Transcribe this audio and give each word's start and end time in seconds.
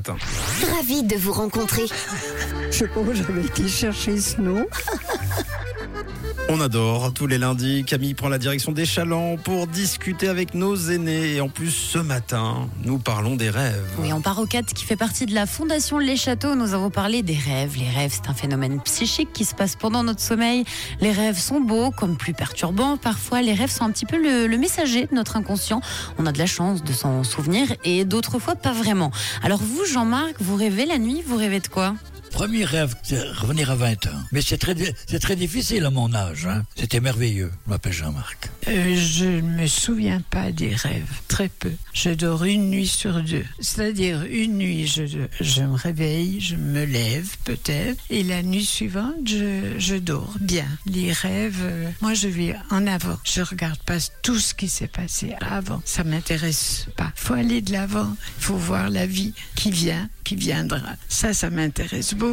matin. 0.00 0.16
Ravi 0.76 1.02
de 1.02 1.16
vous 1.16 1.32
rencontrer. 1.32 1.82
Je 2.70 2.76
sais 2.76 2.88
pas 2.88 3.00
où 3.00 3.12
j'avais 3.12 3.44
été 3.44 3.68
chercher 3.68 4.18
ce 4.18 4.40
nom. 4.40 4.66
On 6.48 6.60
adore 6.60 7.12
tous 7.12 7.26
les 7.28 7.38
lundis. 7.38 7.84
Camille 7.84 8.14
prend 8.14 8.28
la 8.28 8.38
direction 8.38 8.72
des 8.72 8.84
Chalands 8.84 9.36
pour 9.36 9.68
discuter 9.68 10.28
avec 10.28 10.54
nos 10.54 10.74
aînés. 10.76 11.34
Et 11.34 11.40
en 11.40 11.48
plus, 11.48 11.70
ce 11.70 11.98
matin, 11.98 12.68
nous 12.84 12.98
parlons 12.98 13.36
des 13.36 13.50
rêves. 13.50 13.84
Oui, 13.98 14.12
en 14.12 14.20
Parocat, 14.20 14.62
qui 14.62 14.84
fait 14.84 14.96
partie 14.96 15.26
de 15.26 15.34
la 15.34 15.46
Fondation 15.46 15.98
Les 15.98 16.16
Châteaux, 16.16 16.56
nous 16.56 16.74
avons 16.74 16.90
parlé 16.90 17.22
des 17.22 17.36
rêves. 17.36 17.76
Les 17.78 17.88
rêves, 17.88 18.12
c'est 18.12 18.28
un 18.28 18.34
phénomène 18.34 18.80
psychique 18.80 19.32
qui 19.32 19.44
se 19.44 19.54
passe 19.54 19.76
pendant 19.76 20.02
notre 20.02 20.20
sommeil. 20.20 20.64
Les 21.00 21.12
rêves 21.12 21.38
sont 21.38 21.60
beaux, 21.60 21.92
comme 21.92 22.16
plus 22.16 22.34
perturbants. 22.34 22.96
Parfois, 22.96 23.42
les 23.42 23.54
rêves 23.54 23.70
sont 23.70 23.84
un 23.84 23.90
petit 23.90 24.06
peu 24.06 24.16
le 24.20 24.58
messager 24.58 25.06
de 25.06 25.14
notre 25.14 25.36
inconscient. 25.36 25.80
On 26.18 26.26
a 26.26 26.32
de 26.32 26.38
la 26.38 26.46
chance 26.46 26.82
de 26.82 26.92
s'en 26.92 27.22
souvenir 27.22 27.68
et 27.84 28.04
d'autres 28.04 28.38
fois 28.38 28.56
pas 28.56 28.72
vraiment. 28.72 29.12
Alors 29.42 29.60
vous, 29.60 29.84
Jean-Marc, 29.84 30.34
vous 30.40 30.56
rêvez 30.56 30.84
la 30.84 30.98
nuit 30.98 31.22
Vous 31.24 31.36
rêvez 31.36 31.60
de 31.60 31.68
quoi? 31.68 31.94
Premier 32.40 32.64
rêve, 32.64 32.96
c'est 33.02 33.20
revenir 33.32 33.70
à 33.70 33.74
20 33.74 34.06
ans. 34.06 34.22
Mais 34.32 34.40
c'est 34.40 34.56
très, 34.56 34.74
c'est 35.06 35.18
très 35.18 35.36
difficile 35.36 35.84
à 35.84 35.90
mon 35.90 36.14
âge. 36.14 36.46
Hein. 36.46 36.62
C'était 36.74 37.00
merveilleux. 37.00 37.52
Je 37.66 37.70
m'appelle 37.70 37.92
Jean-Marc. 37.92 38.48
Euh, 38.66 38.96
je 38.96 39.26
ne 39.26 39.60
me 39.60 39.66
souviens 39.66 40.22
pas 40.30 40.50
des 40.50 40.74
rêves, 40.74 41.20
très 41.28 41.50
peu. 41.50 41.70
Je 41.92 42.08
dors 42.08 42.44
une 42.44 42.70
nuit 42.70 42.86
sur 42.86 43.22
deux. 43.22 43.44
C'est-à-dire 43.60 44.22
une 44.22 44.56
nuit, 44.56 44.86
je, 44.86 45.02
je 45.38 45.60
me 45.60 45.74
réveille, 45.74 46.40
je 46.40 46.56
me 46.56 46.86
lève 46.86 47.28
peut-être, 47.44 48.02
et 48.08 48.22
la 48.22 48.42
nuit 48.42 48.64
suivante, 48.64 49.16
je, 49.26 49.78
je 49.78 49.96
dors 49.96 50.32
bien. 50.40 50.66
Les 50.86 51.12
rêves, 51.12 51.60
euh, 51.60 51.90
moi 52.00 52.14
je 52.14 52.28
vis 52.28 52.54
en 52.70 52.86
avant. 52.86 53.18
Je 53.22 53.42
regarde 53.42 53.80
pas 53.80 53.98
tout 54.22 54.38
ce 54.38 54.54
qui 54.54 54.70
s'est 54.70 54.88
passé 54.88 55.34
avant. 55.42 55.82
Ça 55.84 56.04
m'intéresse 56.04 56.86
pas. 56.96 57.12
Faut 57.16 57.34
aller 57.34 57.60
de 57.60 57.72
l'avant. 57.72 58.16
Faut 58.38 58.56
voir 58.56 58.88
la 58.88 59.04
vie 59.04 59.34
qui 59.56 59.70
vient, 59.70 60.08
qui 60.24 60.36
viendra. 60.36 60.80
Ça, 61.10 61.34
ça 61.34 61.50
m'intéresse 61.50 62.14
beaucoup. 62.14 62.29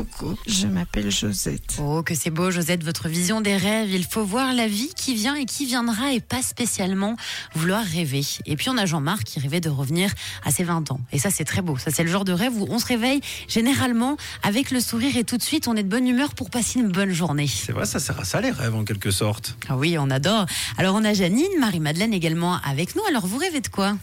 Je 0.48 0.68
m'appelle 0.68 1.12
Josette. 1.12 1.78
Oh, 1.82 2.04
que 2.04 2.16
c'est 2.16 2.30
beau, 2.30 2.52
Josette, 2.52 2.84
votre 2.84 3.08
vision 3.08 3.42
des 3.42 3.58
rêves. 3.58 3.90
Il 3.92 4.06
faut 4.06 4.24
voir 4.24 4.54
la 4.54 4.68
vie 4.68 4.90
qui 4.96 5.16
vient 5.16 5.36
et 5.36 5.46
qui 5.46 5.66
viendra 5.66 6.14
et 6.14 6.20
pas 6.20 6.42
spécialement 6.42 7.16
vouloir 7.54 7.84
rêver. 7.84 8.22
Et 8.46 8.56
puis 8.56 8.70
on 8.70 8.78
a 8.78 8.86
Jean-Marc 8.86 9.24
qui 9.24 9.40
rêvait 9.40 9.62
de 9.62 9.70
revenir 9.70 10.12
à 10.44 10.52
ses 10.52 10.64
20 10.64 10.92
ans. 10.92 11.00
Et 11.12 11.20
ça, 11.20 11.30
c'est 11.30 11.46
très 11.46 11.62
beau. 11.62 11.78
Ça, 11.78 11.92
c'est 11.92 12.04
le 12.04 12.10
genre 12.10 12.26
de 12.26 12.34
rêve 12.34 12.56
où 12.56 12.68
on 12.70 12.80
se 12.80 12.86
réveille 12.86 13.22
généralement 13.48 14.18
avec 14.44 14.72
le 14.72 14.80
sourire 14.80 15.18
et 15.18 15.24
tout 15.24 15.38
de 15.38 15.44
suite, 15.44 15.68
on 15.68 15.76
est 15.76 15.84
de 15.84 15.90
bonne 15.90 16.08
humeur 16.08 16.34
pour 16.34 16.50
passer 16.50 16.80
une 16.80 16.90
bonne 16.90 17.12
journée. 17.12 17.48
C'est 17.48 17.72
vrai, 17.72 17.86
ça 17.86 18.00
sert 18.00 18.20
à 18.20 18.24
ça 18.24 18.42
les 18.42 18.52
rêves 18.52 18.76
en 18.76 18.84
quelque 18.84 19.12
sorte. 19.12 19.58
Ah 19.70 19.78
oui, 19.78 19.98
on 20.00 20.10
adore. 20.10 20.46
Alors 20.78 20.96
on 20.96 21.04
a 21.04 21.14
Janine, 21.14 21.48
Marie-Madeleine 21.60 22.14
également 22.14 22.58
avec 22.62 22.96
nous. 22.96 23.04
Alors 23.08 23.28
vous 23.28 23.38
rêvez 23.38 23.62
de 23.62 23.68
quoi? 23.68 23.96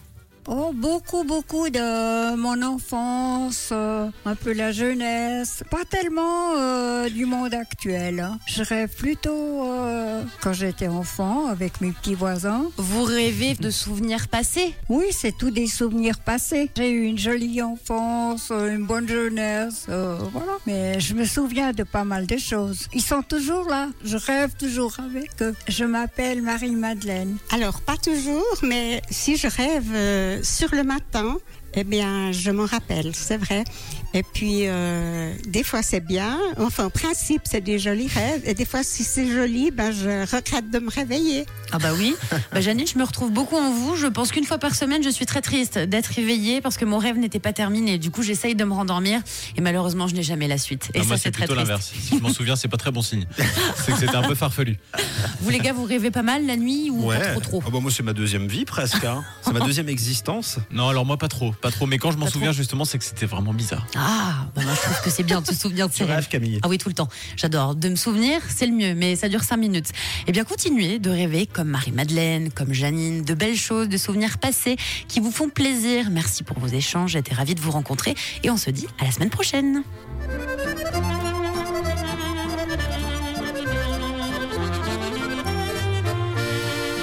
Oh, 0.46 0.72
beaucoup, 0.74 1.24
beaucoup 1.24 1.70
de 1.70 2.36
mon 2.36 2.60
enfance, 2.62 3.70
euh, 3.72 4.08
un 4.26 4.34
peu 4.34 4.52
la 4.52 4.72
jeunesse, 4.72 5.64
pas 5.70 5.84
tellement 5.88 6.52
euh, 6.58 7.08
du 7.08 7.24
monde 7.24 7.54
actuel. 7.54 8.20
hein. 8.20 8.38
Je 8.46 8.62
rêve 8.62 8.94
plutôt 8.94 9.64
euh, 9.64 10.22
quand 10.42 10.52
j'étais 10.52 10.86
enfant 10.88 11.46
avec 11.46 11.80
mes 11.80 11.92
petits 11.92 12.14
voisins. 12.14 12.66
Vous 12.76 13.04
rêvez 13.04 13.54
de 13.54 13.70
souvenirs 13.70 14.28
passés? 14.28 14.74
Oui, 14.90 15.06
c'est 15.12 15.34
tous 15.36 15.50
des 15.50 15.66
souvenirs 15.66 16.18
passés. 16.18 16.70
J'ai 16.76 16.90
eu 16.90 17.04
une 17.04 17.18
jolie 17.18 17.62
enfance, 17.62 18.50
une 18.50 18.84
bonne 18.84 19.08
jeunesse, 19.08 19.86
euh, 19.88 20.18
voilà. 20.30 20.52
Mais 20.66 21.00
je 21.00 21.14
me 21.14 21.24
souviens 21.24 21.72
de 21.72 21.84
pas 21.84 22.04
mal 22.04 22.26
de 22.26 22.36
choses. 22.36 22.86
Ils 22.92 23.02
sont 23.02 23.22
toujours 23.22 23.66
là. 23.70 23.88
Je 24.04 24.18
rêve 24.18 24.52
toujours 24.58 24.94
avec 24.98 25.30
eux. 25.40 25.54
Je 25.68 25.84
m'appelle 25.86 26.42
Marie-Madeleine. 26.42 27.38
Alors, 27.50 27.80
pas 27.80 27.96
toujours, 27.96 28.58
mais 28.62 29.00
si 29.10 29.38
je 29.38 29.46
rêve 29.46 29.86
euh, 29.94 30.33
sur 30.42 30.74
le 30.74 30.82
matin, 30.82 31.38
eh 31.76 31.84
bien, 31.84 32.30
je 32.32 32.50
m'en 32.50 32.66
rappelle, 32.66 33.10
c'est 33.14 33.36
vrai. 33.36 33.64
Et 34.12 34.22
puis, 34.22 34.60
euh, 34.68 35.32
des 35.48 35.64
fois, 35.64 35.82
c'est 35.82 35.98
bien. 36.04 36.38
Enfin, 36.58 36.84
en 36.84 36.90
principe, 36.90 37.42
c'est 37.50 37.60
des 37.60 37.80
jolis 37.80 38.06
rêves. 38.06 38.42
Et 38.44 38.54
des 38.54 38.64
fois, 38.64 38.84
si 38.84 39.02
c'est 39.02 39.26
joli, 39.28 39.72
ben, 39.72 39.90
je 39.90 40.20
regrette 40.32 40.70
de 40.70 40.78
me 40.78 40.88
réveiller. 40.88 41.46
Ah 41.72 41.78
bah 41.78 41.90
oui. 41.98 42.14
Bah 42.52 42.60
Janine, 42.60 42.86
je 42.86 42.96
me 42.96 43.02
retrouve 43.04 43.32
beaucoup 43.32 43.56
en 43.56 43.72
vous. 43.72 43.96
Je 43.96 44.06
pense 44.06 44.30
qu'une 44.30 44.44
fois 44.44 44.58
par 44.58 44.74
semaine, 44.76 45.02
je 45.02 45.08
suis 45.10 45.26
très 45.26 45.40
triste 45.40 45.76
d'être 45.78 46.06
réveillée 46.06 46.60
parce 46.60 46.76
que 46.76 46.84
mon 46.84 46.98
rêve 46.98 47.18
n'était 47.18 47.40
pas 47.40 47.52
terminé. 47.52 47.98
Du 47.98 48.10
coup, 48.12 48.22
j'essaye 48.22 48.54
de 48.54 48.62
me 48.64 48.72
rendormir 48.72 49.20
et 49.56 49.60
malheureusement, 49.60 50.06
je 50.06 50.14
n'ai 50.14 50.22
jamais 50.22 50.46
la 50.46 50.58
suite. 50.58 50.90
Et 50.94 51.00
ça, 51.00 51.04
moi, 51.06 51.16
c'est 51.16 51.24
c'est 51.24 51.30
très 51.32 51.46
plutôt 51.46 51.58
l'inverse. 51.58 51.92
Si 52.00 52.16
je 52.16 52.22
m'en 52.22 52.28
souviens, 52.32 52.54
c'est 52.54 52.68
pas 52.68 52.76
très 52.76 52.92
bon 52.92 53.02
signe. 53.02 53.26
C'est 53.84 53.92
que 53.92 53.98
c'était 53.98 54.14
un 54.14 54.22
peu 54.22 54.36
farfelu. 54.36 54.76
Vous 55.40 55.50
les 55.50 55.58
gars, 55.58 55.72
vous 55.72 55.84
rêvez 55.84 56.12
pas 56.12 56.22
mal 56.22 56.46
la 56.46 56.56
nuit 56.56 56.90
ou 56.90 57.08
pas 57.08 57.18
trop 57.18 57.40
trop? 57.40 57.62
Ah 57.66 57.70
bah 57.72 57.80
moi 57.80 57.90
c'est 57.90 58.02
ma 58.04 58.12
deuxième 58.12 58.46
vie 58.46 58.64
presque. 58.64 59.02
hein. 59.04 59.24
C'est 59.42 59.52
ma 59.52 59.60
deuxième 59.66 59.88
existence. 59.88 60.58
Non, 60.70 60.88
alors 60.88 61.04
moi, 61.04 61.16
pas 61.16 61.28
trop. 61.28 61.52
Pas 61.64 61.70
trop. 61.70 61.86
Mais 61.86 61.96
quand 61.96 62.10
je 62.10 62.18
m'en 62.18 62.26
souviens, 62.26 62.50
trop. 62.50 62.58
justement, 62.58 62.84
c'est 62.84 62.98
que 62.98 63.04
c'était 63.04 63.24
vraiment 63.24 63.54
bizarre. 63.54 63.86
Ah, 63.96 64.44
bah 64.54 64.60
je 64.60 64.82
trouve 64.82 65.00
que 65.02 65.08
c'est 65.08 65.22
bien 65.22 65.40
de 65.40 65.46
se 65.46 65.54
souvenir 65.54 65.88
de 65.88 65.94
ses 65.94 66.04
rêves. 66.04 66.28
Camille 66.28 66.60
Ah 66.62 66.68
oui, 66.68 66.76
tout 66.76 66.90
le 66.90 66.94
temps. 66.94 67.08
J'adore. 67.38 67.74
De 67.74 67.88
me 67.88 67.96
souvenir, 67.96 68.42
c'est 68.54 68.66
le 68.66 68.72
mieux, 68.74 68.94
mais 68.94 69.16
ça 69.16 69.30
dure 69.30 69.42
cinq 69.42 69.56
minutes. 69.56 69.88
Eh 70.26 70.32
bien, 70.32 70.44
continuez 70.44 70.98
de 70.98 71.08
rêver 71.08 71.46
comme 71.46 71.68
Marie-Madeleine, 71.68 72.52
comme 72.52 72.74
Janine, 72.74 73.22
de 73.24 73.32
belles 73.32 73.56
choses, 73.56 73.88
de 73.88 73.96
souvenirs 73.96 74.36
passés 74.36 74.76
qui 75.08 75.20
vous 75.20 75.30
font 75.30 75.48
plaisir. 75.48 76.10
Merci 76.10 76.42
pour 76.42 76.58
vos 76.58 76.66
échanges. 76.66 77.12
J'étais 77.12 77.34
ravie 77.34 77.54
de 77.54 77.60
vous 77.62 77.70
rencontrer 77.70 78.14
et 78.42 78.50
on 78.50 78.58
se 78.58 78.68
dit 78.68 78.86
à 79.00 79.06
la 79.06 79.10
semaine 79.10 79.30
prochaine. 79.30 79.84